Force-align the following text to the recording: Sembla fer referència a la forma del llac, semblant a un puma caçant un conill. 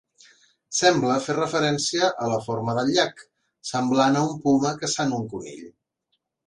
Sembla 0.77 1.17
fer 1.25 1.35
referència 1.39 2.09
a 2.25 2.31
la 2.33 2.41
forma 2.47 2.77
del 2.79 2.91
llac, 2.97 3.23
semblant 3.75 4.19
a 4.23 4.27
un 4.33 4.45
puma 4.49 4.77
caçant 4.85 5.19
un 5.21 5.33
conill. 5.37 5.67